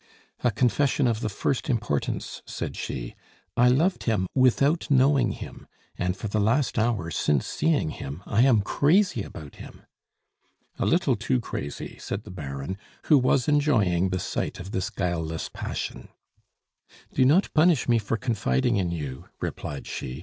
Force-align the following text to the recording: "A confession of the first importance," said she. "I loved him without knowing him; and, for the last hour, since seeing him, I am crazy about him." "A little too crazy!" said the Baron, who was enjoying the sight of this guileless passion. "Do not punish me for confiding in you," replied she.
"A 0.43 0.49
confession 0.49 1.05
of 1.05 1.19
the 1.19 1.29
first 1.29 1.69
importance," 1.69 2.41
said 2.47 2.75
she. 2.75 3.13
"I 3.55 3.67
loved 3.67 4.05
him 4.05 4.25
without 4.33 4.89
knowing 4.89 5.33
him; 5.33 5.67
and, 5.95 6.17
for 6.17 6.27
the 6.27 6.39
last 6.39 6.79
hour, 6.79 7.11
since 7.11 7.45
seeing 7.45 7.91
him, 7.91 8.23
I 8.25 8.41
am 8.41 8.63
crazy 8.63 9.21
about 9.21 9.57
him." 9.57 9.83
"A 10.79 10.87
little 10.87 11.15
too 11.15 11.39
crazy!" 11.39 11.97
said 11.99 12.23
the 12.23 12.31
Baron, 12.31 12.79
who 13.03 13.19
was 13.19 13.47
enjoying 13.47 14.09
the 14.09 14.17
sight 14.17 14.59
of 14.59 14.71
this 14.71 14.89
guileless 14.89 15.49
passion. 15.49 16.07
"Do 17.13 17.23
not 17.23 17.53
punish 17.53 17.87
me 17.87 17.99
for 17.99 18.17
confiding 18.17 18.77
in 18.77 18.89
you," 18.89 19.25
replied 19.39 19.85
she. 19.85 20.19